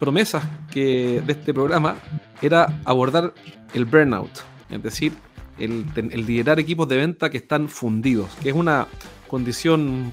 [0.00, 0.42] promesas
[0.72, 1.96] que, de este programa
[2.42, 3.32] era abordar
[3.74, 4.30] el burnout,
[4.70, 5.12] es decir,
[5.58, 5.84] el,
[6.26, 8.88] liderar equipos de venta que están fundidos, que es una
[9.28, 10.12] condición,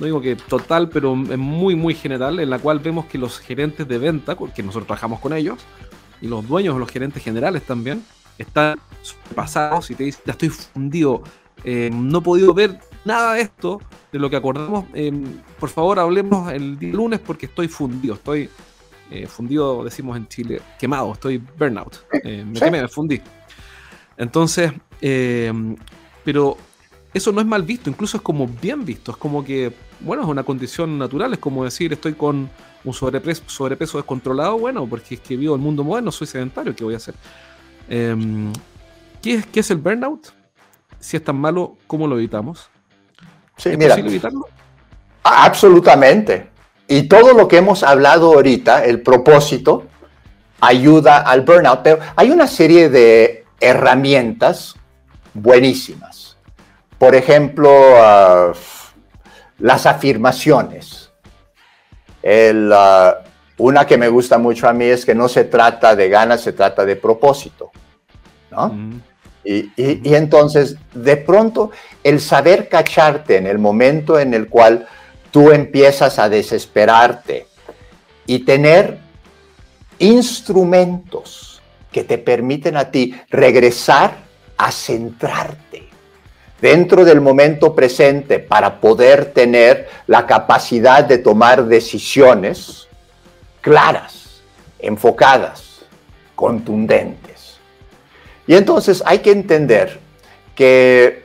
[0.00, 3.86] no digo que total, pero muy, muy general, en la cual vemos que los gerentes
[3.86, 5.58] de venta, que nosotros trabajamos con ellos,
[6.20, 8.02] y los dueños los gerentes generales también,
[8.38, 8.78] están
[9.34, 11.22] pasados y te dicen, ya estoy fundido,
[11.62, 13.80] eh, no he podido ver nada de esto,
[14.12, 14.86] de lo que acordamos.
[14.94, 15.12] Eh,
[15.60, 18.48] por favor, hablemos el día lunes porque estoy fundido, estoy
[19.10, 23.20] eh, fundido, decimos en Chile, quemado, estoy burnout, eh, me quemé, me fundí.
[24.16, 25.52] Entonces, eh,
[26.24, 26.56] pero
[27.14, 30.28] eso no es mal visto, incluso es como bien visto, es como que, bueno, es
[30.28, 32.50] una condición natural, es como decir, estoy con
[32.84, 36.84] un sobrepeso, sobrepeso descontrolado, bueno, porque es que vivo el mundo moderno, soy sedentario, ¿qué
[36.84, 37.14] voy a hacer?
[37.88, 38.52] Em,
[39.22, 40.28] ¿qué, es, ¿Qué es el burnout?
[41.00, 42.68] Si es tan malo, ¿cómo lo evitamos?
[43.56, 44.46] Sí, ¿Es posible evitarlo?
[45.22, 46.57] Absolutamente.
[46.90, 49.84] Y todo lo que hemos hablado ahorita, el propósito,
[50.58, 54.74] ayuda al burnout, pero hay una serie de herramientas
[55.34, 56.38] buenísimas.
[56.96, 58.54] Por ejemplo, uh,
[59.58, 61.10] las afirmaciones.
[62.22, 63.14] El, uh,
[63.58, 66.54] una que me gusta mucho a mí es que no se trata de ganas, se
[66.54, 67.70] trata de propósito.
[68.50, 68.70] ¿no?
[68.70, 69.02] Mm.
[69.44, 71.70] Y, y, y, entonces, de pronto,
[72.02, 74.86] el saber cacharte en el momento en el cual
[75.30, 77.46] tú empiezas a desesperarte
[78.26, 78.98] y tener
[79.98, 81.60] instrumentos
[81.92, 84.16] que te permiten a ti regresar
[84.56, 85.88] a centrarte
[86.60, 92.88] dentro del momento presente para poder tener la capacidad de tomar decisiones
[93.60, 94.42] claras,
[94.78, 95.82] enfocadas,
[96.34, 97.58] contundentes.
[98.46, 100.00] Y entonces hay que entender
[100.54, 101.22] que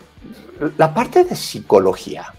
[0.78, 2.34] la parte de psicología,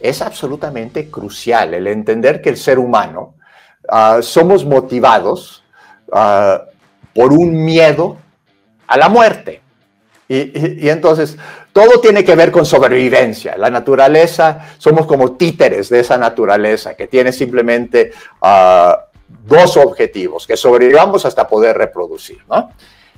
[0.00, 3.34] es absolutamente crucial el entender que el ser humano
[3.88, 5.64] uh, somos motivados
[6.08, 6.58] uh,
[7.14, 8.16] por un miedo
[8.86, 9.62] a la muerte.
[10.28, 11.38] Y, entonces
[11.72, 13.56] todo tiene que ver con sobrevivencia.
[13.56, 18.92] La naturaleza, somos como títeres de esa naturaleza que tiene simplemente uh,
[19.46, 22.38] dos objetivos, que sobrevivamos hasta poder reproducir.
[22.48, 22.72] ¿no?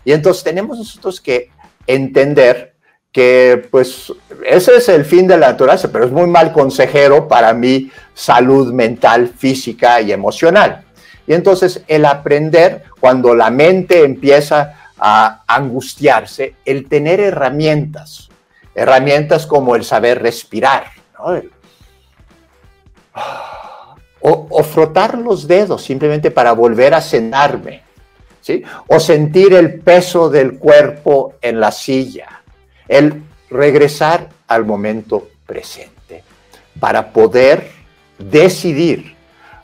[0.05, 1.51] Y entonces tenemos nosotros que
[1.87, 2.75] entender
[3.13, 4.13] que pues
[4.47, 8.73] ese es el fin de la naturaleza, pero es muy mal consejero para mi salud
[8.73, 10.85] mental, física y emocional.
[11.27, 18.29] Y entonces el aprender, cuando la mente empieza a angustiarse, el tener herramientas,
[18.75, 20.85] herramientas como el saber respirar,
[24.23, 27.83] o, o, frotar los dedos simplemente para volver a sentarme,
[28.41, 28.63] ¿sí?
[28.87, 32.40] o sentir el peso del cuerpo en la silla
[32.91, 36.25] el regresar al momento presente
[36.79, 37.71] para poder
[38.19, 39.15] decidir,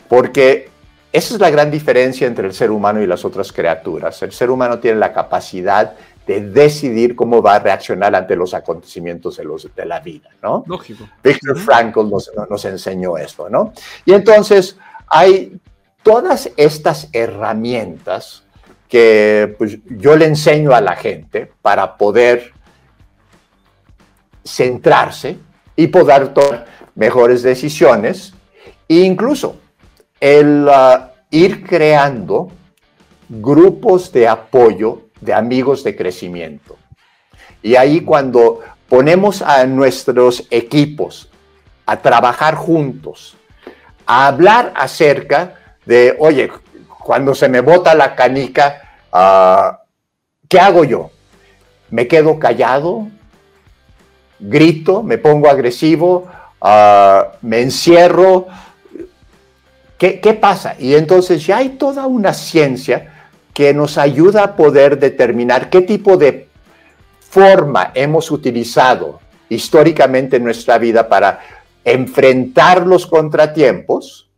[0.08, 0.70] porque
[1.12, 4.22] esa es la gran diferencia entre el ser humano y las otras criaturas.
[4.22, 5.94] El ser humano tiene la capacidad
[6.24, 10.64] de decidir cómo va a reaccionar ante los acontecimientos de, los, de la vida, ¿no?
[10.66, 11.08] Lógico.
[11.22, 13.72] Víctor Frankl nos, nos enseñó esto, ¿no?
[14.04, 14.78] Y entonces
[15.08, 15.58] hay
[16.02, 18.44] todas estas herramientas
[18.88, 22.52] que pues, yo le enseño a la gente para poder
[24.46, 25.38] centrarse
[25.74, 28.32] y poder tomar mejores decisiones
[28.88, 29.56] e incluso
[30.20, 32.48] el uh, ir creando
[33.28, 36.76] grupos de apoyo de amigos de crecimiento.
[37.62, 41.28] Y ahí cuando ponemos a nuestros equipos
[41.84, 43.36] a trabajar juntos,
[44.06, 46.50] a hablar acerca de, oye,
[46.88, 49.76] cuando se me bota la canica, uh,
[50.48, 51.10] ¿qué hago yo?
[51.90, 53.08] ¿Me quedo callado?
[54.38, 56.26] Grito, me pongo agresivo,
[56.60, 58.46] uh, me encierro.
[59.98, 60.76] ¿Qué, ¿Qué pasa?
[60.78, 66.16] Y entonces ya hay toda una ciencia que nos ayuda a poder determinar qué tipo
[66.16, 66.48] de
[67.30, 71.40] forma hemos utilizado históricamente en nuestra vida para
[71.84, 74.28] enfrentar los contratiempos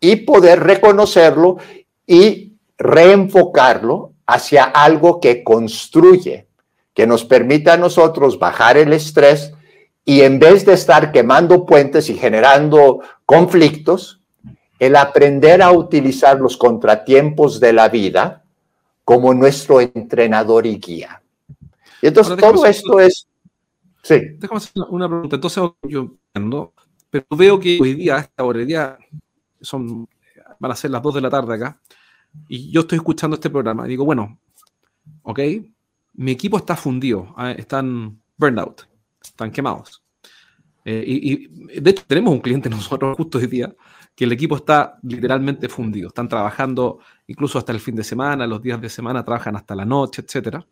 [0.00, 1.58] y poder reconocerlo
[2.06, 6.46] y reenfocarlo hacia algo que construye
[7.00, 9.54] que nos permita a nosotros bajar el estrés
[10.04, 14.20] y en vez de estar quemando puentes y generando conflictos,
[14.78, 18.44] el aprender a utilizar los contratiempos de la vida
[19.02, 21.22] como nuestro entrenador y guía.
[22.02, 23.26] Y entonces todo esto es...
[24.02, 24.20] Sí.
[24.36, 25.36] Déjame hacer una pregunta.
[25.36, 26.74] Entonces yo entiendo,
[27.08, 28.98] pero veo que hoy día, a esta hora, día
[29.62, 30.06] son,
[30.58, 31.80] van a ser las 2 de la tarde acá,
[32.46, 34.38] y yo estoy escuchando este programa y digo, bueno,
[35.22, 35.40] ok,
[36.14, 38.82] mi equipo está fundido, ah, están burnout,
[39.22, 40.02] están quemados.
[40.84, 43.74] Eh, y, de hecho tenemos un cliente nosotros justo hoy día
[44.14, 46.08] que el equipo está literalmente fundido.
[46.08, 49.84] Están trabajando incluso hasta el fin de semana, los días de semana trabajan hasta la
[49.84, 50.66] noche, etcétera.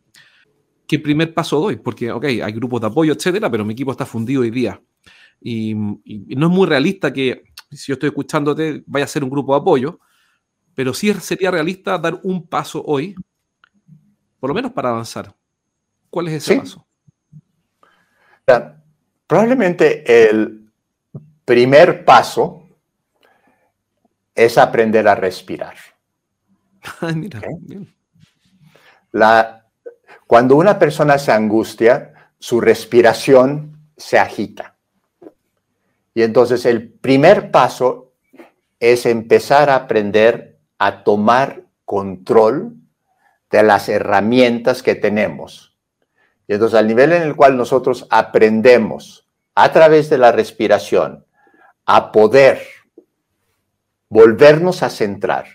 [0.85, 1.77] ¿Qué primer paso doy?
[1.77, 4.81] Porque, ok, hay grupos de apoyo, etcétera, pero mi equipo está fundido hoy día.
[5.41, 9.53] Y, no es muy realista que, si yo estoy escuchándote, vaya a ser un grupo
[9.53, 9.99] de apoyo,
[10.73, 13.15] pero sí sería realista dar un paso hoy,
[14.39, 15.33] por lo menos para avanzar.
[16.09, 16.85] ¿Cuál es ese paso?
[19.27, 20.71] Probablemente el
[21.45, 22.67] primer paso
[24.33, 25.75] es aprender a respirar.
[29.11, 29.65] La,
[30.25, 34.75] cuando una persona se angustia, su respiración se agita.
[36.13, 38.13] Y entonces el primer paso
[38.79, 42.75] es empezar a aprender a tomar control
[43.49, 45.75] de las herramientas que tenemos.
[46.47, 51.25] Y entonces al nivel en el cual nosotros aprendemos a través de la respiración
[51.85, 52.61] a poder
[54.09, 55.45] volvernos a centrar.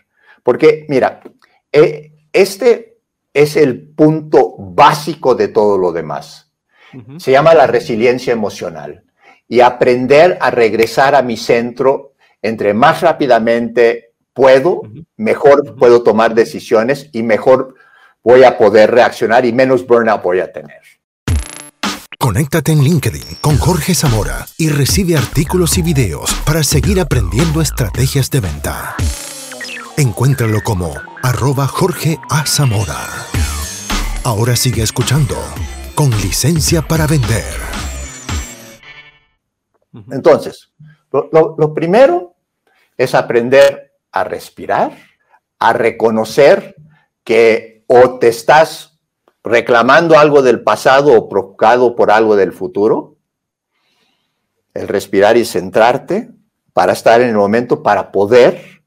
[0.42, 1.20] Porque mira,
[1.72, 2.98] eh, este
[3.32, 6.52] es el punto básico de todo lo demás.
[7.18, 9.02] Se llama la resiliencia emocional.
[9.48, 14.82] Y aprender a regresar a mi centro entre más rápidamente puedo,
[15.16, 17.74] mejor puedo tomar decisiones y mejor
[18.24, 20.80] voy a poder reaccionar y menos burnout voy a tener.
[22.18, 28.30] Conéctate en LinkedIn con Jorge Zamora y recibe artículos y videos para seguir aprendiendo estrategias
[28.30, 28.96] de venta.
[29.98, 32.46] Encuéntralo como arroba Jorge A.
[32.46, 32.96] Zamora.
[34.24, 35.36] Ahora sigue escuchando
[35.94, 37.44] con licencia para vender.
[40.10, 40.72] Entonces,
[41.12, 42.34] lo, lo primero
[42.96, 44.96] es aprender a respirar,
[45.58, 46.74] a reconocer
[47.22, 48.98] que o te estás
[49.44, 53.18] reclamando algo del pasado o provocado por algo del futuro.
[54.72, 56.30] El respirar y centrarte
[56.72, 58.82] para estar en el momento, para poder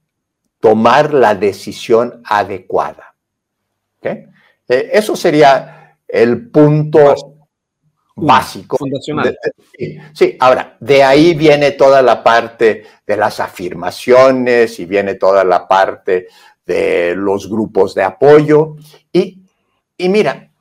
[0.60, 3.16] tomar la decisión adecuada.
[4.02, 7.16] Eh, eso sería el punto
[8.14, 8.76] básico.
[8.76, 9.38] Fundacional.
[10.14, 15.66] sí, ahora, de ahí viene toda la parte de las afirmaciones y viene toda la
[15.66, 16.28] parte
[16.68, 18.76] de los grupos de apoyo.
[19.12, 19.42] Y,
[19.98, 20.52] y mira,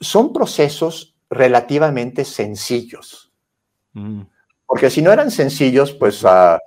[0.00, 3.32] son procesos relativamente sencillos.
[3.92, 4.22] Mm.
[4.64, 6.60] Porque si no eran sencillos, pues ah,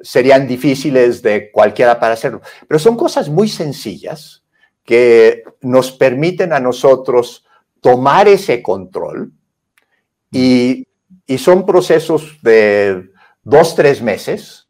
[0.00, 2.40] serían difíciles de cualquiera para hacerlo.
[2.66, 4.44] Pero son cosas muy sencillas
[4.84, 7.44] que nos permiten a nosotros
[7.80, 9.32] tomar ese control
[10.30, 10.86] y,
[11.26, 13.10] y son procesos de
[13.42, 14.63] dos, tres meses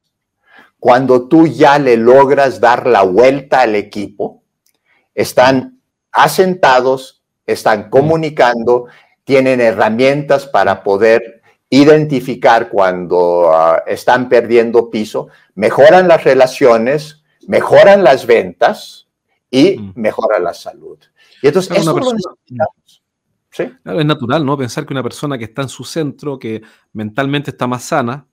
[0.84, 4.42] cuando tú ya le logras dar la vuelta al equipo,
[5.14, 5.80] están
[6.12, 8.84] asentados, están comunicando,
[9.24, 11.40] tienen herramientas para poder
[11.70, 19.08] identificar cuando ah, están perdiendo piso, mejoran las relaciones, mejoran las ventas
[19.50, 19.92] y mm.
[19.94, 20.98] mejoran la salud.
[21.40, 21.98] Y entonces eso
[23.50, 23.62] ¿Sí?
[23.62, 24.58] es natural, ¿no?
[24.58, 26.60] Pensar que una persona que está en su centro, que
[26.92, 28.26] mentalmente está más sana,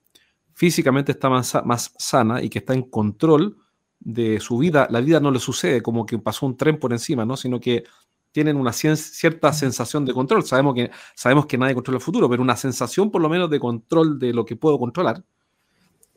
[0.54, 3.56] físicamente está más, más sana y que está en control
[4.00, 7.24] de su vida, la vida no le sucede como que pasó un tren por encima,
[7.24, 7.36] ¿no?
[7.36, 7.84] sino que
[8.32, 10.42] tienen una cierta sensación de control.
[10.44, 13.60] Sabemos que, sabemos que nadie controla el futuro, pero una sensación por lo menos de
[13.60, 15.22] control de lo que puedo controlar.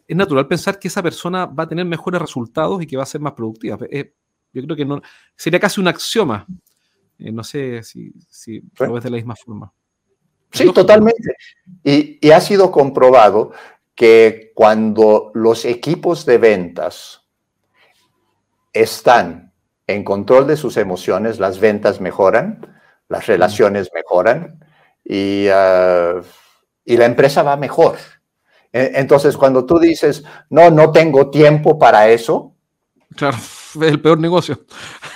[0.07, 3.07] Es natural pensar que esa persona va a tener mejores resultados y que va a
[3.07, 3.77] ser más productiva.
[3.91, 4.13] Eh,
[4.53, 5.01] yo creo que no,
[5.35, 6.47] sería casi un axioma.
[7.19, 9.71] Eh, no sé si, si lo ves de la misma forma.
[10.51, 11.35] Sí, totalmente.
[11.83, 13.51] Y, y, ha sido comprobado
[13.95, 17.21] que cuando los equipos de ventas
[18.73, 19.53] están
[19.87, 24.59] en control de sus emociones, las ventas mejoran, las relaciones mejoran
[25.03, 26.21] y, ah,
[26.83, 27.97] y la empresa va mejor.
[28.73, 32.53] E, entonces, cuando tú dices, no, no tengo tiempo para eso.
[33.15, 34.65] Claro, es el peor negocio.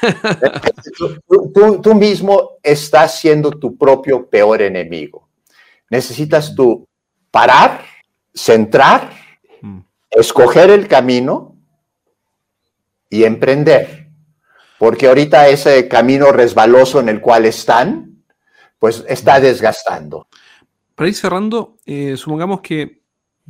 [1.54, 5.28] tú, tú mismo estás siendo tu propio peor enemigo.
[5.90, 6.88] Necesitas tú
[7.32, 7.82] parar
[8.34, 9.12] centrar,
[9.62, 9.80] mm.
[10.12, 11.58] escoger el camino
[13.10, 14.10] y emprender.
[14.78, 18.24] Porque ahorita ese camino resbaloso en el cual están,
[18.78, 19.42] pues está mm.
[19.42, 20.28] desgastando.
[20.96, 23.02] Para ir cerrando, eh, supongamos que,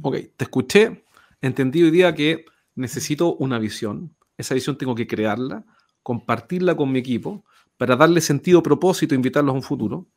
[0.02, 1.04] ok, te escuché,
[1.42, 2.46] entendí hoy día que
[2.76, 4.16] necesito una visión.
[4.38, 5.66] Esa visión tengo que crearla,
[6.04, 7.44] compartirla con mi equipo
[7.78, 10.08] para darle sentido, propósito, invitarlos a un futuro.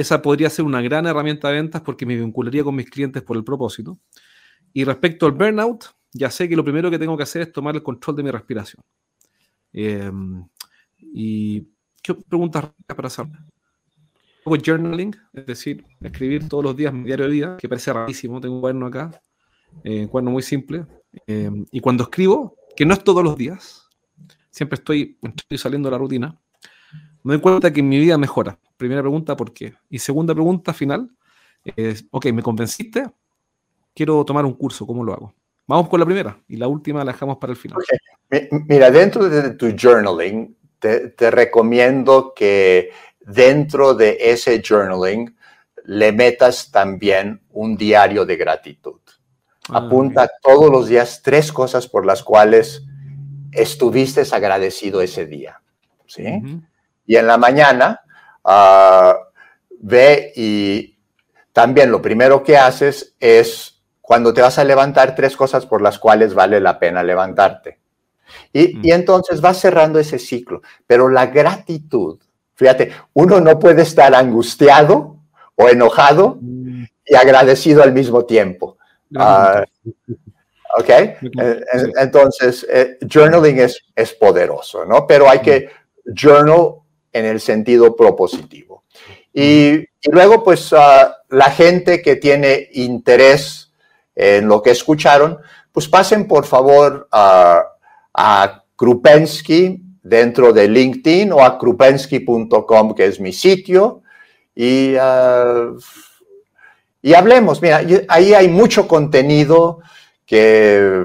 [0.00, 3.36] Esa podría ser una gran herramienta de ventas porque me vincularía con mis clientes por
[3.36, 3.98] el propósito.
[4.72, 7.74] Y respecto al burnout, ya sé que lo primero que tengo que hacer es tomar
[7.74, 8.82] el control de mi respiración.
[9.74, 10.42] Em,
[10.98, 11.68] y
[12.02, 13.26] qué preguntas para hacer.
[14.46, 18.40] Hago journaling, es decir, escribir todos los días mi diario de vida, que parece rarísimo,
[18.40, 19.10] tengo un cuaderno acá,
[19.84, 20.86] eh, un cuaderno muy simple.
[21.26, 23.86] Em, y cuando escribo, que no es todos los días,
[24.50, 26.40] siempre estoy, estoy saliendo de la rutina,
[27.22, 28.58] me doy cuenta que mi vida mejora.
[28.80, 29.74] Primera pregunta, ¿por qué?
[29.90, 31.10] Y segunda pregunta final,
[31.76, 33.10] es, ok, me convenciste,
[33.94, 35.34] quiero tomar un curso, ¿cómo lo hago?
[35.66, 37.78] Vamos con la primera y la última la dejamos para el final.
[38.66, 42.88] Mira, dentro de tu journaling, te, recomiendo que
[43.20, 45.36] dentro de ese journaling
[45.84, 49.00] le metas también un diario de gratitud.
[49.68, 52.82] Ah, Apunta todos los días tres cosas por las cuales
[53.52, 55.60] estuviste agradecido ese día.
[56.06, 56.24] ¿sí?
[57.04, 58.00] Y en la mañana,
[58.44, 59.14] uh,
[59.80, 60.98] ve y
[61.52, 65.98] también lo primero que haces es cuando te vas a levantar, tres cosas por las
[65.98, 67.78] cuales vale la pena levantarte.
[68.52, 68.80] Y, mm.
[68.86, 70.62] entonces vas cerrando ese ciclo.
[70.86, 72.18] Pero la gratitud,
[72.54, 75.16] fíjate, uno no puede estar angustiado
[75.54, 76.84] o enojado mm.
[77.06, 78.78] y agradecido al mismo tiempo.
[79.16, 79.64] Ah,
[80.78, 80.88] ¿Ok?
[80.88, 81.16] Eh,
[81.98, 85.06] entonces, eh, journaling es, es poderoso, ¿no?
[85.06, 85.70] Pero hay que
[86.04, 86.12] mm.
[86.14, 86.79] journal
[87.12, 88.84] en el sentido propositivo.
[89.32, 93.72] Y, luego, pues, ah, la gente que tiene interés
[94.14, 95.38] en lo que escucharon,
[95.72, 97.64] pues pasen por favor a,
[98.12, 104.02] a Krupensky dentro de LinkedIn o a krupensky.com, que es mi sitio,
[104.54, 105.78] y, uh,
[107.02, 107.62] y hablemos.
[107.62, 109.80] Mira, ahí hay mucho contenido
[110.26, 111.04] que,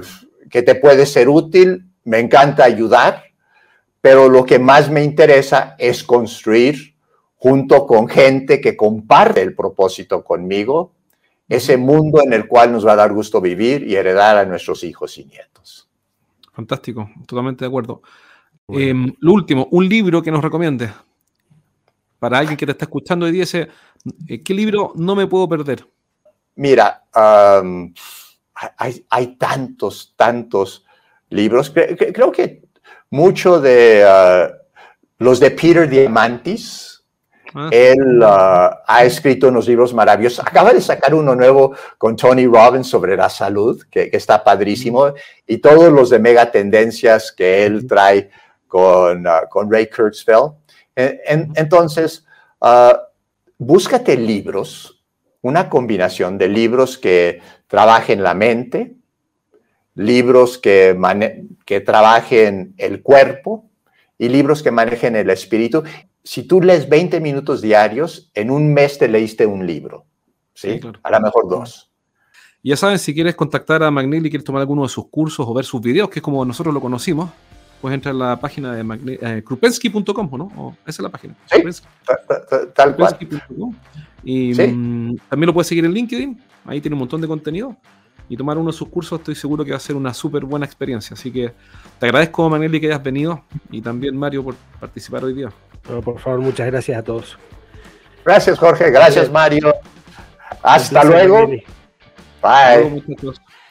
[0.50, 1.86] que te puede ser útil.
[2.04, 3.24] Me encanta ayudar,
[4.06, 6.94] pero lo que más me interesa es construir
[7.34, 10.92] junto con gente que comparte el propósito conmigo
[11.48, 14.84] ese mundo en el cual nos va a dar gusto vivir y heredar a nuestros
[14.84, 15.88] hijos y nietos.
[16.52, 18.00] Fantástico, totalmente de acuerdo.
[18.68, 20.88] Em, lo último, un libro que nos recomiende
[22.20, 23.66] para alguien que te está escuchando y dice,
[24.28, 25.84] eh, ¿qué libro no me puedo perder?
[26.54, 27.02] Mira,
[29.10, 30.86] hay, tantos, tantos
[31.28, 31.70] libros.
[31.70, 32.65] Creo, que
[33.10, 34.50] mucho de ah,
[35.18, 36.96] los de Peter Diamantis,
[37.54, 37.70] Ah.
[37.72, 40.40] Él ah, ha escrito unos libros maravillosos.
[40.40, 45.14] Acaba de sacar uno nuevo con Tony Robbins sobre la salud, que, está padrísimo,
[45.46, 48.28] y todos los de mega tendencias que él trae
[48.68, 50.52] con, con Ray Kurzweil.
[50.94, 52.26] entonces,
[53.56, 55.02] búscate libros,
[55.40, 58.96] una combinación de libros que trabajen la mente,
[59.96, 60.96] libros que,
[61.64, 63.68] que trabajen el cuerpo
[64.18, 65.82] y libros que manejen el espíritu
[66.26, 70.06] si tú lees 20 minutos diarios, en un mes te leíste un libro.
[70.54, 70.80] ¿sí?
[71.04, 71.88] A lo mejor dos.
[72.64, 75.54] Ya saben, si quieres contactar a Magnelli y quieres tomar alguno de sus cursos o
[75.54, 77.30] ver sus videos, que es como nosotros lo conocimos,
[77.80, 80.76] puedes entrar a la página de eh, krupensky.com, ¿no?
[80.84, 81.36] esa es la página.
[81.46, 81.62] Sí,
[82.74, 83.16] tal, cual.
[84.24, 87.76] Y mm, también lo puedes seguir en LinkedIn, ahí tiene un montón de contenido.
[88.28, 90.66] Y tomar uno de sus cursos, estoy seguro que va a ser una súper buena
[90.66, 91.14] experiencia.
[91.14, 91.52] Así que
[91.98, 95.50] te agradezco, Magnelli, que hayas venido y también Mario por participar hoy día
[95.86, 97.38] por favor, muchas gracias a todos.
[98.24, 98.90] Gracias, Jorge.
[98.90, 99.74] Gracias, Mario.
[100.62, 101.46] Hasta luego.
[101.46, 103.02] Bye.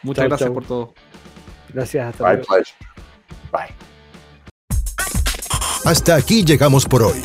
[0.02, 0.94] Muchas gracias por todo.
[1.74, 2.08] Gracias.
[2.08, 2.56] Hasta luego.
[3.52, 3.76] Bye.
[5.84, 7.22] Hasta aquí llegamos por hoy.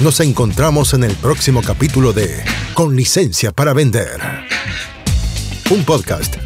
[0.00, 2.44] Nos encontramos en el próximo capítulo de
[2.74, 4.20] Con licencia para vender.
[5.70, 6.45] Un podcast